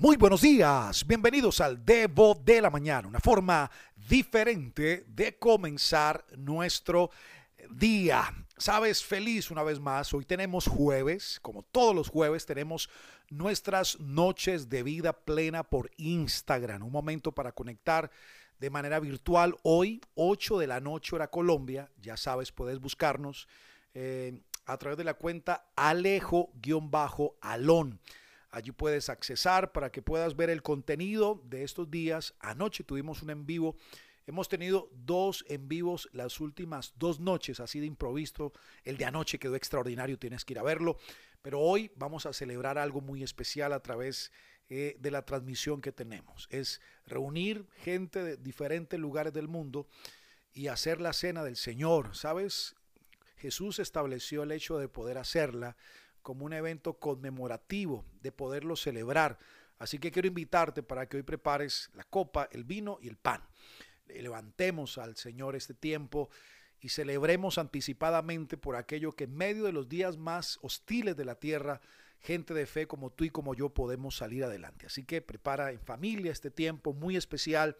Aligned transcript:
Muy 0.00 0.16
buenos 0.16 0.42
días, 0.42 1.04
bienvenidos 1.04 1.60
al 1.60 1.84
Devo 1.84 2.36
de 2.36 2.60
la 2.60 2.70
Mañana, 2.70 3.08
una 3.08 3.18
forma 3.18 3.68
diferente 3.96 5.04
de 5.08 5.36
comenzar 5.36 6.24
nuestro 6.36 7.10
día. 7.68 8.32
Sabes, 8.56 9.02
feliz 9.02 9.50
una 9.50 9.64
vez 9.64 9.80
más, 9.80 10.14
hoy 10.14 10.24
tenemos 10.24 10.68
jueves, 10.68 11.40
como 11.42 11.64
todos 11.64 11.96
los 11.96 12.10
jueves 12.10 12.46
tenemos 12.46 12.88
nuestras 13.28 13.98
noches 13.98 14.68
de 14.68 14.84
vida 14.84 15.12
plena 15.12 15.64
por 15.64 15.90
Instagram, 15.96 16.84
un 16.84 16.92
momento 16.92 17.32
para 17.32 17.50
conectar 17.50 18.08
de 18.60 18.70
manera 18.70 19.00
virtual. 19.00 19.56
Hoy, 19.64 20.00
8 20.14 20.58
de 20.58 20.68
la 20.68 20.78
noche 20.78 21.16
hora 21.16 21.28
Colombia, 21.28 21.90
ya 22.00 22.16
sabes, 22.16 22.52
puedes 22.52 22.78
buscarnos 22.78 23.48
eh, 23.94 24.42
a 24.64 24.76
través 24.76 24.96
de 24.96 25.02
la 25.02 25.14
cuenta 25.14 25.72
alejo-alón. 25.74 26.60
Allí 28.50 28.72
puedes 28.72 29.08
accesar 29.08 29.72
para 29.72 29.90
que 29.90 30.02
puedas 30.02 30.34
ver 30.34 30.50
el 30.50 30.62
contenido 30.62 31.42
de 31.44 31.64
estos 31.64 31.90
días. 31.90 32.34
Anoche 32.40 32.84
tuvimos 32.84 33.22
un 33.22 33.30
en 33.30 33.46
vivo. 33.46 33.76
Hemos 34.26 34.48
tenido 34.48 34.90
dos 34.92 35.44
en 35.48 35.68
vivos 35.68 36.08
las 36.12 36.40
últimas 36.40 36.94
dos 36.98 37.20
noches, 37.20 37.60
así 37.60 37.80
de 37.80 37.86
improviso. 37.86 38.52
El 38.84 38.96
de 38.96 39.04
anoche 39.04 39.38
quedó 39.38 39.54
extraordinario, 39.54 40.18
tienes 40.18 40.44
que 40.44 40.54
ir 40.54 40.58
a 40.58 40.62
verlo. 40.62 40.96
Pero 41.42 41.60
hoy 41.60 41.90
vamos 41.96 42.26
a 42.26 42.32
celebrar 42.32 42.78
algo 42.78 43.00
muy 43.00 43.22
especial 43.22 43.72
a 43.72 43.80
través 43.80 44.32
eh, 44.70 44.96
de 44.98 45.10
la 45.10 45.24
transmisión 45.24 45.80
que 45.80 45.92
tenemos. 45.92 46.46
Es 46.50 46.80
reunir 47.06 47.66
gente 47.82 48.22
de 48.22 48.36
diferentes 48.36 48.98
lugares 48.98 49.32
del 49.32 49.48
mundo 49.48 49.86
y 50.52 50.68
hacer 50.68 51.00
la 51.00 51.12
cena 51.12 51.44
del 51.44 51.56
Señor. 51.56 52.16
¿Sabes? 52.16 52.76
Jesús 53.36 53.78
estableció 53.78 54.42
el 54.42 54.52
hecho 54.52 54.78
de 54.78 54.88
poder 54.88 55.16
hacerla 55.16 55.76
como 56.28 56.44
un 56.44 56.52
evento 56.52 56.98
conmemorativo, 56.98 58.04
de 58.20 58.32
poderlo 58.32 58.76
celebrar. 58.76 59.38
Así 59.78 59.98
que 59.98 60.12
quiero 60.12 60.28
invitarte 60.28 60.82
para 60.82 61.08
que 61.08 61.16
hoy 61.16 61.22
prepares 61.22 61.88
la 61.94 62.04
copa, 62.04 62.50
el 62.52 62.64
vino 62.64 62.98
y 63.00 63.08
el 63.08 63.16
pan. 63.16 63.42
Levantemos 64.08 64.98
al 64.98 65.16
Señor 65.16 65.56
este 65.56 65.72
tiempo 65.72 66.28
y 66.82 66.90
celebremos 66.90 67.56
anticipadamente 67.56 68.58
por 68.58 68.76
aquello 68.76 69.12
que 69.12 69.24
en 69.24 69.34
medio 69.38 69.64
de 69.64 69.72
los 69.72 69.88
días 69.88 70.18
más 70.18 70.58
hostiles 70.60 71.16
de 71.16 71.24
la 71.24 71.36
tierra, 71.36 71.80
gente 72.20 72.52
de 72.52 72.66
fe 72.66 72.86
como 72.86 73.08
tú 73.08 73.24
y 73.24 73.30
como 73.30 73.54
yo 73.54 73.70
podemos 73.70 74.14
salir 74.14 74.44
adelante. 74.44 74.84
Así 74.84 75.04
que 75.04 75.22
prepara 75.22 75.72
en 75.72 75.80
familia 75.80 76.30
este 76.30 76.50
tiempo 76.50 76.92
muy 76.92 77.16
especial 77.16 77.78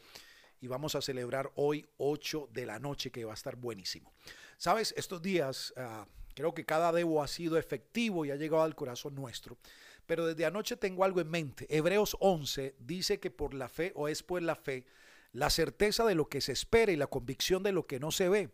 y 0.62 0.68
vamos 0.68 0.94
a 0.94 1.02
celebrar 1.02 1.52
hoy 1.54 1.86
8 1.98 2.48
de 2.50 2.64
la 2.64 2.78
noche 2.78 3.10
que 3.10 3.26
va 3.26 3.32
a 3.32 3.34
estar 3.34 3.56
buenísimo. 3.56 4.10
Sabes, 4.56 4.94
estos 4.96 5.20
días... 5.20 5.74
Uh, 5.76 6.06
Creo 6.38 6.54
que 6.54 6.64
cada 6.64 6.92
debo 6.92 7.20
ha 7.20 7.26
sido 7.26 7.58
efectivo 7.58 8.24
y 8.24 8.30
ha 8.30 8.36
llegado 8.36 8.62
al 8.62 8.76
corazón 8.76 9.16
nuestro. 9.16 9.58
Pero 10.06 10.24
desde 10.24 10.46
anoche 10.46 10.76
tengo 10.76 11.02
algo 11.02 11.20
en 11.20 11.28
mente. 11.28 11.66
Hebreos 11.68 12.16
11 12.20 12.76
dice 12.78 13.18
que 13.18 13.32
por 13.32 13.54
la 13.54 13.68
fe 13.68 13.90
o 13.96 14.06
es 14.06 14.22
por 14.22 14.40
la 14.40 14.54
fe 14.54 14.86
la 15.32 15.50
certeza 15.50 16.04
de 16.04 16.14
lo 16.14 16.28
que 16.28 16.40
se 16.40 16.52
espera 16.52 16.92
y 16.92 16.96
la 16.96 17.08
convicción 17.08 17.64
de 17.64 17.72
lo 17.72 17.88
que 17.88 17.98
no 17.98 18.12
se 18.12 18.28
ve. 18.28 18.50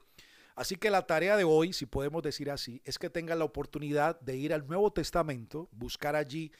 Así 0.55 0.77
que 0.77 0.89
la 0.89 1.07
tarea 1.07 1.37
de 1.37 1.45
hoy, 1.45 1.75
si 1.75 1.85
podemos 1.85 2.23
decir 2.23 2.51
así, 2.51 2.81
es 2.87 2.99
que 2.99 3.11
tenga 3.11 3.35
la 3.35 3.45
oportunidad 3.45 4.19
de 4.21 4.35
ir 4.35 4.55
al 4.55 4.67
Nuevo 4.67 4.91
Testamento, 4.91 5.69
buscar 5.71 6.17
allí 6.17 6.53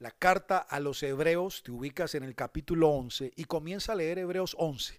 la 0.00 0.10
carta 0.10 0.58
a 0.58 0.80
los 0.80 1.04
Hebreos, 1.04 1.62
te 1.62 1.70
ubicas 1.70 2.16
en 2.16 2.24
el 2.24 2.34
capítulo 2.34 2.88
11 2.88 3.30
y 3.36 3.44
comienza 3.44 3.92
a 3.92 3.94
leer 3.94 4.18
Hebreos 4.18 4.56
11. 4.58 4.98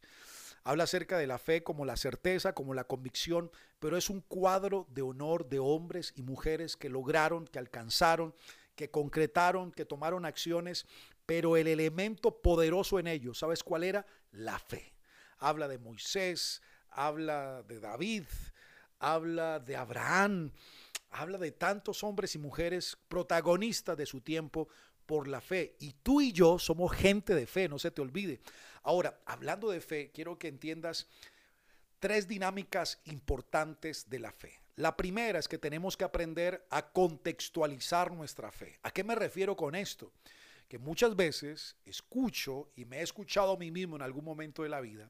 Habla 0.67 0.85
acerca 0.85 1.19
de 1.19 1.27
la 1.27 1.38
fe 1.38 1.61
como 1.61 1.85
la 1.85 1.95
certeza, 1.95 2.53
como 2.53 2.73
la 2.73 2.85
convicción, 2.85 3.52
pero 3.80 3.97
es 3.97 4.09
un 4.09 4.21
cuadro 4.21 4.88
de 4.89 5.03
honor 5.03 5.47
de 5.47 5.59
hombres 5.59 6.11
y 6.16 6.23
mujeres 6.23 6.75
que 6.75 6.89
lograron, 6.89 7.45
que 7.45 7.59
alcanzaron, 7.59 8.33
que 8.75 8.89
concretaron, 8.89 9.71
que 9.71 9.86
tomaron 9.86 10.25
acciones, 10.25 10.88
pero 11.27 11.55
el 11.55 11.67
elemento 11.67 12.41
poderoso 12.41 12.97
en 12.97 13.05
ellos, 13.05 13.38
¿sabes 13.38 13.61
cuál 13.61 13.83
era? 13.83 14.08
La 14.31 14.58
fe. 14.58 14.95
Habla 15.38 15.67
de 15.67 15.77
Moisés, 15.77 16.63
habla 16.89 17.61
de 17.61 17.80
David, 17.80 18.23
habla 18.97 19.59
de 19.59 19.76
Abraham, 19.76 20.52
habla 21.11 21.37
de 21.37 21.52
tantos 21.52 22.03
hombres 22.03 22.33
y 22.33 22.39
mujeres 22.39 22.97
protagonistas 23.08 23.97
de 23.97 24.08
su 24.08 24.20
tiempo 24.20 24.67
por 25.05 25.27
la 25.27 25.42
fe. 25.42 25.76
Y 25.80 25.93
tú 26.04 26.21
y 26.21 26.32
yo 26.32 26.60
somos 26.60 26.93
gente 26.93 27.36
de 27.36 27.48
fe, 27.48 27.70
no 27.70 27.80
se 27.80 27.92
te 27.92 28.02
olvide. 28.02 28.39
Ahora, 28.83 29.20
hablando 29.26 29.70
de 29.70 29.82
fe, 29.82 30.11
quiero 30.14 30.38
que 30.38 30.48
entiendas 30.48 31.08
tres 31.99 32.27
dinámicas 32.27 32.99
importantes 33.05 34.10
de 34.10 34.20
la 34.20 34.32
fe. 34.32 34.60
La 34.76 34.95
primera 34.98 35.39
es 35.39 35.48
que 35.48 35.58
tenemos 35.58 35.95
que 35.95 36.04
aprender 36.04 36.67
a 36.70 36.92
contextualizar 36.92 38.11
nuestra 38.11 38.52
fe. 38.52 38.77
¿A 38.83 38.92
qué 38.92 39.04
me 39.04 39.15
refiero 39.15 39.55
con 39.55 39.73
esto? 39.73 40.11
Que 40.67 40.77
muchas 40.77 41.15
veces 41.15 41.77
escucho, 41.86 42.70
y 42.76 42.86
me 42.86 42.99
he 42.99 43.02
escuchado 43.02 43.54
a 43.54 43.58
mí 43.58 43.71
mismo 43.71 43.95
en 43.95 44.02
algún 44.02 44.26
momento 44.26 44.64
de 44.64 44.70
la 44.70 44.82
vida, 44.82 45.10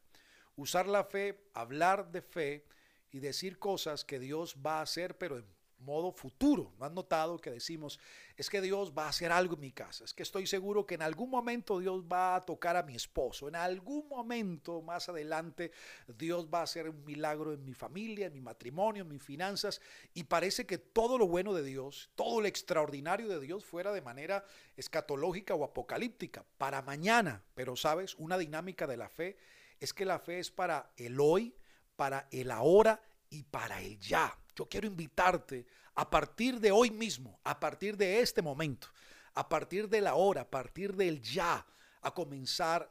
usar 0.56 0.88
la 0.88 1.04
fe, 1.04 1.40
hablar 1.54 2.12
de 2.12 2.22
fe 2.22 2.66
y 3.12 3.20
decir 3.20 3.58
cosas 3.58 4.06
que 4.06 4.20
Dios 4.20 4.58
va 4.64 4.80
a 4.80 4.84
hacer, 4.84 5.18
pero 5.18 5.38
en 5.38 5.46
modo 5.86 6.12
futuro. 6.12 6.74
¿No 6.80 6.86
han 6.86 6.94
notado 6.94 7.38
que 7.38 7.52
decimos, 7.52 8.00
es 8.36 8.50
que 8.50 8.62
Dios 8.62 8.94
va 8.98 9.06
a 9.06 9.10
hacer 9.10 9.32
algo 9.32 9.54
en 9.54 9.62
mi 9.62 9.72
casa? 9.72 10.04
Es 10.04 10.14
que 10.14 10.24
estoy 10.24 10.48
seguro 10.48 10.86
que 10.86 10.96
en 10.96 11.02
algún 11.02 11.30
momento 11.30 11.80
Dios 11.80 12.04
va 12.04 12.36
a 12.36 12.42
tocar 12.42 12.76
a 12.76 12.84
mi 12.84 12.96
esposo. 12.96 13.48
En 13.48 13.56
algún 13.56 14.08
momento 14.10 14.82
más 14.82 15.08
adelante 15.08 15.72
Dios 16.08 16.48
va 16.54 16.60
a 16.60 16.64
hacer 16.64 16.90
un 16.90 17.06
milagro 17.06 17.54
en 17.54 17.64
mi 17.64 17.74
familia, 17.74 18.28
en 18.28 18.34
mi 18.34 18.42
matrimonio, 18.42 19.04
en 19.04 19.10
mis 19.10 19.24
finanzas. 19.24 19.80
Y 20.14 20.24
parece 20.24 20.66
que 20.66 20.78
todo 20.78 21.18
lo 21.18 21.28
bueno 21.28 21.54
de 21.54 21.64
Dios, 21.64 22.10
todo 22.16 22.42
lo 22.42 22.48
extraordinario 22.48 23.28
de 23.28 23.40
Dios 23.40 23.64
fuera 23.64 23.94
de 23.94 24.02
manera 24.02 24.44
escatológica 24.76 25.56
o 25.56 25.64
apocalíptica 25.64 26.44
para 26.58 26.82
mañana. 26.82 27.44
Pero 27.54 27.76
sabes, 27.76 28.16
una 28.16 28.38
dinámica 28.38 28.88
de 28.88 28.98
la 28.98 29.10
fe 29.10 29.38
es 29.80 29.94
que 29.94 30.06
la 30.06 30.20
fe 30.20 30.40
es 30.40 30.52
para 30.52 30.92
el 30.98 31.20
hoy, 31.20 31.56
para 31.96 32.28
el 32.32 32.52
ahora 32.52 33.02
y 33.30 33.44
para 33.44 33.82
el 33.82 34.00
ya. 34.00 34.38
Yo 34.56 34.66
quiero 34.68 34.88
invitarte 34.88 35.66
a 35.96 36.10
partir 36.10 36.60
de 36.60 36.72
hoy 36.72 36.90
mismo, 36.90 37.40
a 37.44 37.60
partir 37.60 37.98
de 37.98 38.20
este 38.22 38.42
momento, 38.42 38.88
a 39.34 39.48
partir 39.48 39.90
de 39.90 40.02
la 40.02 40.16
hora, 40.16 40.42
a 40.42 40.50
partir 40.50 40.96
del 40.96 41.22
ya, 41.22 41.66
a 42.02 42.14
comenzar 42.14 42.90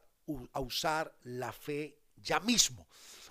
a 0.52 0.60
usar 0.60 1.14
la 1.24 1.52
fe 1.52 1.98
ya 2.16 2.40
mismo. 2.40 2.86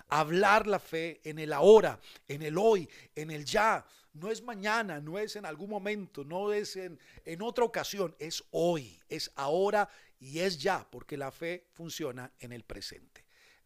hablar 0.08 0.66
la 0.66 0.78
fe 0.78 1.20
en 1.24 1.38
el 1.38 1.52
ahora, 1.52 1.98
en 2.28 2.42
el 2.42 2.58
hoy, 2.58 2.88
en 3.14 3.30
el 3.30 3.44
ya. 3.44 3.84
No 4.12 4.30
es 4.30 4.42
mañana, 4.42 5.00
no 5.00 5.18
es 5.18 5.34
en 5.34 5.46
algún 5.46 5.70
momento, 5.70 6.24
no 6.24 6.52
es 6.52 6.76
en, 6.76 7.00
en 7.24 7.42
otra 7.42 7.64
ocasión, 7.64 8.14
es 8.18 8.44
hoy, 8.50 9.00
es 9.08 9.30
ahora 9.34 9.88
y 10.20 10.40
es 10.40 10.58
ya, 10.58 10.86
porque 10.88 11.16
la 11.16 11.32
fe 11.32 11.66
funciona 11.72 12.30
en 12.38 12.52
el 12.52 12.62
presente. 12.62 13.24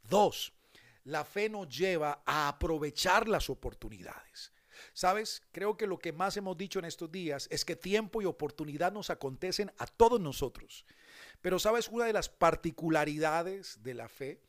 Dos, 0.09 0.53
la 1.05 1.25
fe 1.25 1.49
nos 1.51 1.69
lleva 1.69 2.23
a 2.25 2.49
aprovechar 2.49 3.29
las 3.29 3.51
oportunidades. 3.51 4.53
Sabes, 4.93 5.43
creo 5.53 5.77
que 5.77 5.87
lo 5.87 5.99
que 5.99 6.13
más 6.13 6.37
hemos 6.37 6.57
dicho 6.57 6.79
en 6.79 6.85
estos 6.85 7.11
días 7.11 7.49
es 7.51 7.65
que 7.65 7.77
tiempo 7.77 8.23
y 8.23 8.25
oportunidad 8.25 8.93
nos 8.93 9.11
acontecen 9.11 9.73
a 9.79 9.87
todos 9.87 10.21
nosotros. 10.21 10.85
Pero 11.41 11.59
sabes, 11.59 11.89
una 11.89 12.05
de 12.05 12.13
las 12.13 12.29
particularidades 12.29 13.83
de 13.83 13.95
la 13.95 14.09
fe 14.09 14.41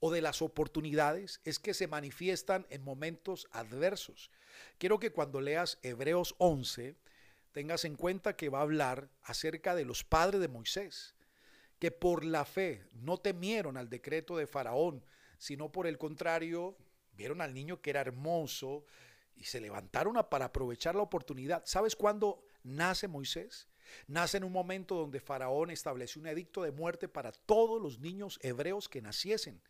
o 0.00 0.10
de 0.10 0.22
las 0.22 0.42
oportunidades 0.42 1.40
es 1.44 1.58
que 1.58 1.74
se 1.74 1.88
manifiestan 1.88 2.66
en 2.70 2.82
momentos 2.82 3.48
adversos. 3.52 4.30
Quiero 4.78 4.98
que 4.98 5.12
cuando 5.12 5.40
leas 5.40 5.78
Hebreos 5.82 6.34
11 6.38 6.96
tengas 7.52 7.84
en 7.84 7.96
cuenta 7.96 8.36
que 8.36 8.48
va 8.48 8.60
a 8.60 8.62
hablar 8.62 9.10
acerca 9.22 9.74
de 9.74 9.84
los 9.84 10.04
padres 10.04 10.40
de 10.40 10.48
Moisés, 10.48 11.14
que 11.78 11.90
por 11.90 12.24
la 12.24 12.44
fe 12.44 12.84
no 12.92 13.18
temieron 13.18 13.76
al 13.76 13.88
decreto 13.88 14.36
de 14.36 14.46
Faraón, 14.46 15.04
sino 15.38 15.70
por 15.70 15.86
el 15.86 15.98
contrario, 15.98 16.76
vieron 17.12 17.40
al 17.40 17.54
niño 17.54 17.80
que 17.80 17.90
era 17.90 18.00
hermoso 18.00 18.84
y 19.38 19.44
se 19.44 19.60
levantaron 19.60 20.14
para 20.28 20.46
aprovechar 20.46 20.94
la 20.94 21.02
oportunidad. 21.02 21.62
¿Sabes 21.64 21.94
cuándo 21.94 22.44
nace 22.62 23.08
Moisés? 23.08 23.68
Nace 24.06 24.36
en 24.36 24.44
un 24.44 24.52
momento 24.52 24.96
donde 24.96 25.20
Faraón 25.20 25.70
estableció 25.70 26.20
un 26.20 26.26
edicto 26.26 26.62
de 26.62 26.72
muerte 26.72 27.08
para 27.08 27.32
todos 27.32 27.80
los 27.80 28.00
niños 28.00 28.38
hebreos 28.42 28.88
que 28.88 29.00
naciesen. 29.00 29.62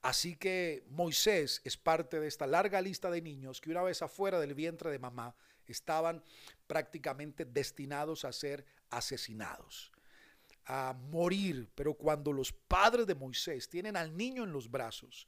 Así 0.00 0.36
que 0.36 0.84
Moisés 0.88 1.60
es 1.64 1.76
parte 1.76 2.18
de 2.18 2.28
esta 2.28 2.46
larga 2.46 2.80
lista 2.80 3.10
de 3.10 3.20
niños 3.20 3.60
que 3.60 3.70
una 3.70 3.82
vez 3.82 4.02
afuera 4.02 4.40
del 4.40 4.54
vientre 4.54 4.90
de 4.90 4.98
mamá 4.98 5.34
estaban 5.66 6.22
prácticamente 6.66 7.44
destinados 7.44 8.24
a 8.24 8.32
ser 8.32 8.64
asesinados 8.90 9.92
a 10.66 10.94
morir, 11.10 11.68
pero 11.74 11.94
cuando 11.94 12.32
los 12.32 12.52
padres 12.52 13.06
de 13.06 13.14
Moisés 13.14 13.68
tienen 13.68 13.96
al 13.96 14.16
niño 14.16 14.44
en 14.44 14.52
los 14.52 14.70
brazos, 14.70 15.26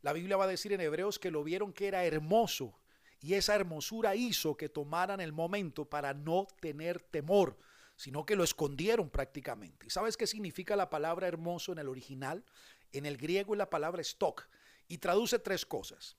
la 0.00 0.12
Biblia 0.12 0.36
va 0.36 0.44
a 0.44 0.48
decir 0.48 0.72
en 0.72 0.80
Hebreos 0.80 1.18
que 1.18 1.30
lo 1.30 1.44
vieron 1.44 1.72
que 1.72 1.86
era 1.86 2.04
hermoso 2.04 2.81
y 3.22 3.34
esa 3.34 3.54
hermosura 3.54 4.14
hizo 4.16 4.56
que 4.56 4.68
tomaran 4.68 5.20
el 5.20 5.32
momento 5.32 5.84
para 5.84 6.12
no 6.12 6.48
tener 6.60 7.00
temor, 7.00 7.56
sino 7.96 8.26
que 8.26 8.36
lo 8.36 8.42
escondieron 8.42 9.08
prácticamente. 9.08 9.86
¿Y 9.86 9.90
sabes 9.90 10.16
qué 10.16 10.26
significa 10.26 10.74
la 10.74 10.90
palabra 10.90 11.28
hermoso 11.28 11.72
en 11.72 11.78
el 11.78 11.88
original? 11.88 12.44
En 12.92 13.06
el 13.06 13.16
griego 13.16 13.54
es 13.54 13.58
la 13.58 13.70
palabra 13.70 14.02
stock 14.02 14.48
y 14.88 14.98
traduce 14.98 15.38
tres 15.38 15.64
cosas. 15.64 16.16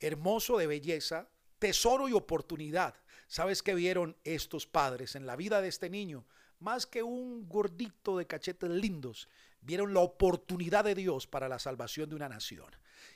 Hermoso 0.00 0.58
de 0.58 0.66
belleza, 0.66 1.28
tesoro 1.58 2.08
y 2.08 2.12
oportunidad. 2.12 2.94
¿Sabes 3.26 3.62
qué 3.62 3.74
vieron 3.74 4.16
estos 4.22 4.66
padres 4.66 5.16
en 5.16 5.26
la 5.26 5.36
vida 5.36 5.62
de 5.62 5.68
este 5.68 5.88
niño? 5.88 6.26
más 6.64 6.86
que 6.86 7.02
un 7.02 7.46
gordito 7.48 8.16
de 8.16 8.26
cachetes 8.26 8.70
lindos, 8.70 9.28
vieron 9.64 9.94
la 9.94 10.00
oportunidad 10.00 10.84
de 10.84 10.94
Dios 10.94 11.26
para 11.26 11.48
la 11.48 11.58
salvación 11.58 12.08
de 12.08 12.16
una 12.16 12.28
nación. 12.28 12.68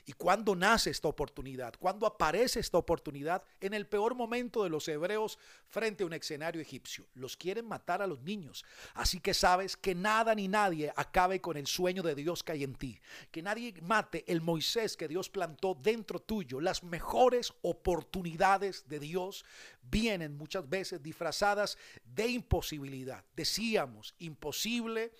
¿Y 0.05 0.13
cuando 0.13 0.55
nace 0.55 0.89
esta 0.89 1.07
oportunidad? 1.07 1.73
¿Cuándo 1.79 2.05
aparece 2.05 2.59
esta 2.59 2.77
oportunidad? 2.77 3.43
En 3.61 3.73
el 3.73 3.87
peor 3.87 4.15
momento 4.15 4.63
de 4.63 4.69
los 4.69 4.87
hebreos 4.87 5.37
frente 5.67 6.03
a 6.03 6.07
un 6.07 6.13
escenario 6.13 6.61
egipcio. 6.61 7.05
Los 7.13 7.37
quieren 7.37 7.67
matar 7.67 8.01
a 8.01 8.07
los 8.07 8.21
niños. 8.21 8.65
Así 8.95 9.19
que 9.19 9.33
sabes 9.33 9.77
que 9.77 9.93
nada 9.93 10.33
ni 10.33 10.47
nadie 10.47 10.91
acabe 10.95 11.41
con 11.41 11.57
el 11.57 11.67
sueño 11.67 12.01
de 12.01 12.15
Dios 12.15 12.43
que 12.43 12.53
hay 12.53 12.63
en 12.63 12.75
ti. 12.75 12.99
Que 13.31 13.41
nadie 13.41 13.73
mate 13.81 14.23
el 14.27 14.41
Moisés 14.41 14.97
que 14.97 15.07
Dios 15.07 15.29
plantó 15.29 15.75
dentro 15.75 16.19
tuyo. 16.19 16.59
Las 16.59 16.83
mejores 16.83 17.53
oportunidades 17.61 18.87
de 18.87 18.99
Dios 18.99 19.45
vienen 19.83 20.37
muchas 20.37 20.67
veces 20.67 21.03
disfrazadas 21.03 21.77
de 22.03 22.27
imposibilidad. 22.27 23.23
Decíamos, 23.35 24.15
imposible, 24.19 25.11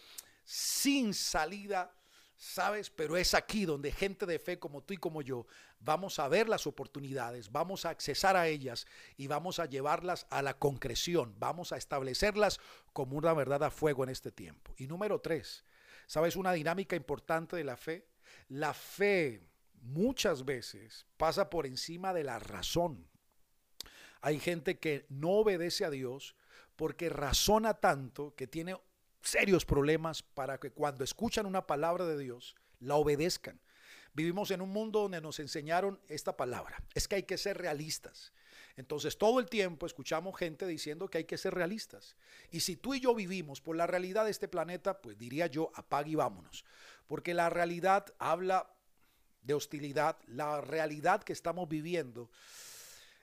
sin 0.49 1.13
salida 1.13 1.93
¿sabes? 2.39 2.89
Pero 2.89 3.17
es 3.17 3.33
aquí 3.33 3.65
donde 3.65 3.91
gente 3.91 4.25
de 4.25 4.39
fe 4.39 4.57
como 4.57 4.81
tú 4.81 4.93
y 4.93 4.97
como 4.97 5.21
yo 5.21 5.45
vamos 5.81 6.19
a 6.19 6.27
ver 6.29 6.47
las 6.47 6.65
oportunidades, 6.67 7.51
vamos 7.51 7.85
a 7.85 7.89
accesar 7.89 8.37
a 8.37 8.47
ellas 8.47 8.87
y 9.17 9.27
vamos 9.27 9.59
a 9.59 9.65
llevarlas 9.65 10.25
a 10.29 10.41
la 10.41 10.57
concreción, 10.57 11.35
vamos 11.37 11.73
a 11.73 11.77
establecerlas 11.77 12.59
como 12.93 13.17
una 13.17 13.33
verdad 13.33 13.63
a 13.63 13.69
fuego 13.69 14.05
en 14.05 14.09
este 14.09 14.31
tiempo. 14.31 14.73
Y 14.77 14.87
número 14.87 15.19
tres, 15.19 15.65
¿sabes 16.07 16.37
una 16.37 16.53
dinámica 16.53 16.95
importante 16.95 17.57
de 17.57 17.65
la 17.65 17.75
fe? 17.75 18.07
La 18.47 18.73
fe 18.73 19.43
muchas 19.81 20.45
veces 20.45 21.05
pasa 21.17 21.49
por 21.49 21.65
encima 21.65 22.13
de 22.13 22.23
la 22.23 22.39
razón. 22.39 23.05
Hay 24.21 24.39
gente 24.39 24.79
que 24.79 25.05
no 25.09 25.31
obedece 25.31 25.83
a 25.83 25.89
Dios 25.89 26.35
porque 26.77 27.09
razona 27.09 27.73
tanto 27.73 28.33
que 28.35 28.47
tiene 28.47 28.77
serios 29.21 29.65
problemas 29.65 30.23
para 30.23 30.59
que 30.59 30.71
cuando 30.71 31.03
escuchan 31.03 31.45
una 31.45 31.67
palabra 31.67 32.05
de 32.05 32.17
Dios, 32.17 32.55
la 32.79 32.95
obedezcan. 32.95 33.59
Vivimos 34.13 34.51
en 34.51 34.61
un 34.61 34.69
mundo 34.69 35.01
donde 35.01 35.21
nos 35.21 35.39
enseñaron 35.39 35.99
esta 36.07 36.35
palabra. 36.35 36.83
Es 36.93 37.07
que 37.07 37.15
hay 37.15 37.23
que 37.23 37.37
ser 37.37 37.57
realistas. 37.57 38.33
Entonces 38.75 39.17
todo 39.17 39.39
el 39.39 39.47
tiempo 39.47 39.85
escuchamos 39.85 40.37
gente 40.37 40.65
diciendo 40.65 41.09
que 41.09 41.19
hay 41.19 41.23
que 41.25 41.37
ser 41.37 41.53
realistas. 41.53 42.15
Y 42.49 42.61
si 42.61 42.75
tú 42.75 42.93
y 42.93 42.99
yo 42.99 43.13
vivimos 43.13 43.61
por 43.61 43.75
la 43.75 43.87
realidad 43.87 44.25
de 44.25 44.31
este 44.31 44.47
planeta, 44.47 45.01
pues 45.01 45.17
diría 45.17 45.47
yo, 45.47 45.71
apague 45.75 46.11
y 46.11 46.15
vámonos. 46.15 46.65
Porque 47.07 47.33
la 47.33 47.49
realidad 47.49 48.05
habla 48.19 48.73
de 49.41 49.53
hostilidad. 49.53 50.17
La 50.27 50.61
realidad 50.61 51.23
que 51.23 51.33
estamos 51.33 51.67
viviendo 51.67 52.29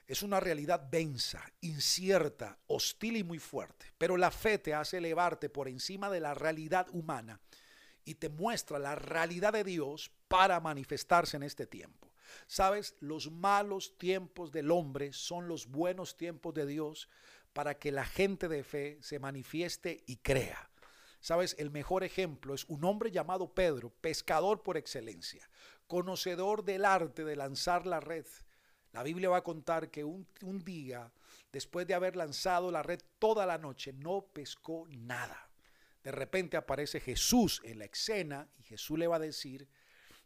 es 0.07 0.23
una 0.23 0.39
realidad 0.39 0.79
densa, 0.79 1.43
incierta, 1.59 2.57
hostil 2.67 3.17
y 3.17 3.23
muy 3.23 3.39
fuerte. 3.39 3.87
Pero 3.97 4.15
la 4.15 4.31
fe 4.31 4.57
te 4.57 4.73
hace 4.73 4.97
elevarte 4.97 5.49
por 5.49 5.67
encima 5.67 6.09
de 6.09 6.21
la 6.21 6.33
realidad 6.33 6.87
humana 6.91 7.41
y 8.05 8.15
te 8.15 8.29
muestra 8.29 8.79
la 8.79 8.95
realidad 8.95 9.51
de 9.51 9.65
Dios 9.65 10.09
para 10.29 10.61
manifestarse 10.61 11.35
en 11.35 11.43
este 11.43 11.67
tiempo. 11.67 12.13
Sabes, 12.47 12.95
los 13.01 13.31
malos 13.31 13.97
tiempos 13.97 14.51
del 14.53 14.71
hombre 14.71 15.11
son 15.11 15.49
los 15.49 15.67
buenos 15.67 16.15
tiempos 16.15 16.53
de 16.53 16.65
Dios 16.65 17.09
para 17.51 17.77
que 17.77 17.91
la 17.91 18.05
gente 18.05 18.47
de 18.47 18.63
fe 18.63 18.97
se 19.01 19.19
manifieste 19.19 20.03
y 20.05 20.17
crea. 20.17 20.69
Sabes, 21.19 21.55
el 21.59 21.71
mejor 21.71 22.03
ejemplo 22.03 22.53
es 22.53 22.63
un 22.65 22.85
hombre 22.85 23.11
llamado 23.11 23.53
Pedro, 23.53 23.89
pescador 24.01 24.63
por 24.63 24.77
excelencia, 24.77 25.49
conocedor 25.87 26.63
del 26.63 26.85
arte 26.85 27.25
de 27.25 27.35
lanzar 27.35 27.85
la 27.85 27.99
red, 27.99 28.25
la 28.93 29.03
Biblia 29.03 29.29
va 29.29 29.37
a 29.37 29.43
contar 29.43 29.89
que 29.89 30.03
un, 30.03 30.27
día, 30.63 31.11
después 31.51 31.85
de 31.87 31.93
haber 31.93 32.15
lanzado 32.15 32.71
la 32.71 32.83
red 32.83 32.99
toda 33.19 33.45
la 33.45 33.57
noche, 33.57 33.93
no 33.93 34.25
pescó 34.33 34.87
nada. 34.89 35.49
De 36.03 36.11
repente 36.11 36.57
aparece 36.57 36.99
Jesús 36.99 37.61
en 37.63 37.79
la 37.79 37.85
escena 37.85 38.47
y 38.57 38.63
Jesús 38.63 38.97
le 38.97 39.07
va 39.07 39.17
a 39.17 39.19
decir, 39.19 39.67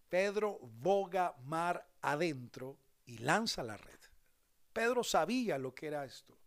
Pedro 0.09 0.59
boga 0.61 1.35
mar 1.43 1.87
adentro 2.01 2.77
y 3.05 3.17
lanza 3.19 3.63
la 3.63 3.77
red. 3.77 3.99
Pedro 4.73 5.03
sabía 5.03 5.57
lo 5.57 5.73
que 5.73 5.87
era 5.87 6.05
esto. 6.05 6.37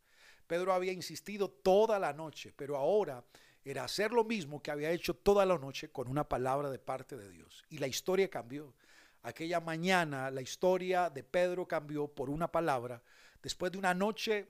Pedro 0.47 0.73
había 0.73 0.93
insistido 0.93 1.51
toda 1.51 1.99
la 1.99 2.13
noche, 2.13 2.53
pero 2.55 2.77
ahora 2.77 3.25
era 3.65 3.85
hacer 3.85 4.13
lo 4.13 4.25
mismo 4.25 4.63
que 4.63 4.71
había 4.71 4.91
hecho 4.91 5.15
toda 5.15 5.47
la 5.47 5.59
noche 5.59 5.91
con 5.91 6.09
una 6.09 6.29
palabra 6.29 6.71
de 6.71 6.79
parte 6.79 7.17
de 7.17 7.31
Dios. 7.31 7.65
Y 7.71 7.79
la 7.79 7.87
historia 7.87 8.29
cambió. 8.29 8.75
Aquella 9.25 9.59
mañana 9.59 10.31
la 10.31 10.43
historia 10.43 11.11
de 11.11 11.25
Pedro 11.25 11.67
cambió 11.67 12.09
por 12.09 12.31
una 12.31 12.53
palabra. 12.53 13.03
Después 13.43 13.73
de 13.73 13.79
una 13.79 13.95
noche 13.95 14.49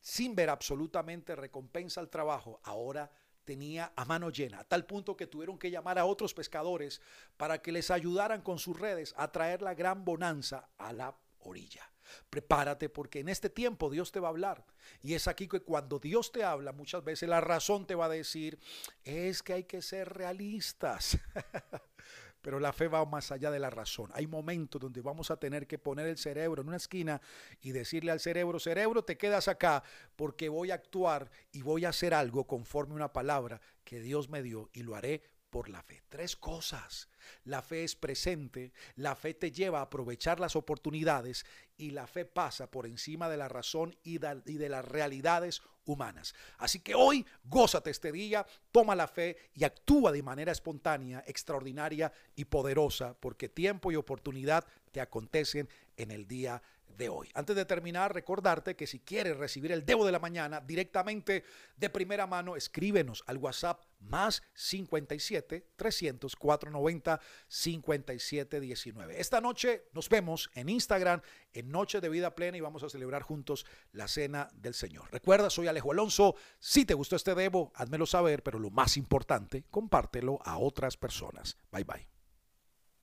sin 0.00 0.36
ver 0.36 0.48
absolutamente 0.48 1.34
recompensa 1.34 2.00
al 2.00 2.08
trabajo, 2.08 2.60
ahora 2.62 3.10
tenía 3.44 3.92
a 3.96 4.04
mano 4.04 4.30
llena, 4.30 4.60
a 4.60 4.64
tal 4.64 4.86
punto 4.86 5.16
que 5.16 5.26
tuvieron 5.26 5.58
que 5.58 5.72
llamar 5.72 5.98
a 5.98 6.04
otros 6.04 6.34
pescadores 6.34 7.00
para 7.36 7.60
que 7.60 7.72
les 7.72 7.90
ayudaran 7.90 8.42
con 8.42 8.60
sus 8.60 8.78
redes 8.78 9.12
a 9.16 9.32
traer 9.32 9.62
la 9.62 9.74
gran 9.74 10.04
bonanza 10.04 10.68
a 10.78 10.92
la 10.92 11.16
orilla. 11.40 11.90
Prepárate 12.30 12.88
porque 12.88 13.18
en 13.18 13.28
este 13.28 13.50
tiempo 13.50 13.90
Dios 13.90 14.12
te 14.12 14.20
va 14.20 14.28
a 14.28 14.30
hablar. 14.30 14.64
Y 15.02 15.14
es 15.14 15.26
aquí 15.26 15.48
que 15.48 15.62
cuando 15.62 15.98
Dios 15.98 16.30
te 16.30 16.44
habla, 16.44 16.72
muchas 16.72 17.02
veces 17.02 17.28
la 17.28 17.40
razón 17.40 17.86
te 17.86 17.96
va 17.96 18.06
a 18.06 18.10
decir, 18.10 18.60
es 19.02 19.42
que 19.42 19.54
hay 19.54 19.64
que 19.64 19.82
ser 19.82 20.12
realistas. 20.12 21.18
Pero 22.46 22.60
la 22.60 22.72
fe 22.72 22.86
va 22.86 23.04
más 23.04 23.32
allá 23.32 23.50
de 23.50 23.58
la 23.58 23.70
razón. 23.70 24.08
Hay 24.14 24.28
momentos 24.28 24.80
donde 24.80 25.00
vamos 25.00 25.32
a 25.32 25.36
tener 25.36 25.66
que 25.66 25.80
poner 25.80 26.06
el 26.06 26.16
cerebro 26.16 26.62
en 26.62 26.68
una 26.68 26.76
esquina 26.76 27.20
y 27.60 27.72
decirle 27.72 28.12
al 28.12 28.20
cerebro, 28.20 28.60
cerebro, 28.60 29.02
te 29.02 29.18
quedas 29.18 29.48
acá 29.48 29.82
porque 30.14 30.48
voy 30.48 30.70
a 30.70 30.74
actuar 30.74 31.28
y 31.50 31.62
voy 31.62 31.84
a 31.84 31.88
hacer 31.88 32.14
algo 32.14 32.46
conforme 32.46 32.94
una 32.94 33.12
palabra 33.12 33.60
que 33.82 33.98
Dios 33.98 34.28
me 34.28 34.44
dio 34.44 34.70
y 34.72 34.84
lo 34.84 34.94
haré 34.94 35.24
por 35.50 35.68
la 35.68 35.82
fe. 35.82 36.04
Tres 36.08 36.36
cosas. 36.36 37.08
La 37.42 37.62
fe 37.62 37.82
es 37.82 37.96
presente, 37.96 38.72
la 38.94 39.16
fe 39.16 39.34
te 39.34 39.50
lleva 39.50 39.80
a 39.80 39.82
aprovechar 39.82 40.38
las 40.38 40.54
oportunidades 40.54 41.44
y 41.76 41.90
la 41.90 42.06
fe 42.06 42.26
pasa 42.26 42.70
por 42.70 42.86
encima 42.86 43.28
de 43.28 43.38
la 43.38 43.48
razón 43.48 43.96
y 44.04 44.18
de, 44.18 44.68
las 44.68 44.84
realidades 44.84 45.62
humanas. 45.86 46.34
Así 46.58 46.80
que 46.80 46.94
hoy 46.94 47.24
gózate 47.44 47.90
este 47.90 48.12
día, 48.12 48.46
toma 48.70 48.94
la 48.94 49.08
fe 49.08 49.36
y 49.54 49.64
actúa 49.64 50.12
de 50.12 50.22
manera 50.22 50.52
espontánea, 50.52 51.24
extraordinaria 51.26 52.12
y 52.34 52.44
poderosa, 52.44 53.16
porque 53.18 53.48
tiempo 53.48 53.90
y 53.90 53.96
oportunidad 53.96 54.66
te 54.92 55.00
acontecen 55.00 55.68
en 55.96 56.10
el 56.10 56.26
día 56.26 56.62
de 56.96 57.08
hoy. 57.08 57.30
Antes 57.34 57.56
de 57.56 57.64
terminar, 57.64 58.14
recordarte 58.14 58.76
que 58.76 58.86
si 58.86 59.00
quieres 59.00 59.36
recibir 59.36 59.72
el 59.72 59.84
Debo 59.84 60.06
de 60.06 60.12
la 60.12 60.18
Mañana 60.18 60.60
directamente 60.60 61.44
de 61.76 61.90
primera 61.90 62.26
mano, 62.26 62.56
escríbenos 62.56 63.22
al 63.26 63.38
WhatsApp 63.38 63.82
más 64.00 64.42
57 64.54 65.66
300 65.76 66.36
490 66.36 67.20
57 67.48 68.60
19. 68.60 69.20
Esta 69.20 69.40
noche 69.40 69.88
nos 69.92 70.08
vemos 70.08 70.50
en 70.54 70.68
Instagram 70.68 71.20
en 71.52 71.70
Noche 71.70 72.00
de 72.00 72.08
Vida 72.08 72.34
Plena 72.34 72.56
y 72.56 72.60
vamos 72.60 72.82
a 72.82 72.88
celebrar 72.88 73.22
juntos 73.22 73.66
la 73.92 74.08
Cena 74.08 74.48
del 74.54 74.74
Señor. 74.74 75.10
Recuerda, 75.10 75.50
soy 75.50 75.66
Alejo 75.68 75.92
Alonso. 75.92 76.36
Si 76.58 76.84
te 76.84 76.94
gustó 76.94 77.16
este 77.16 77.34
Debo, 77.34 77.72
házmelo 77.74 78.06
saber, 78.06 78.42
pero 78.42 78.58
lo 78.58 78.70
más 78.70 78.96
importante, 78.96 79.64
compártelo 79.70 80.38
a 80.44 80.58
otras 80.58 80.96
personas. 80.96 81.56
Bye 81.70 81.84
bye. 81.84 82.15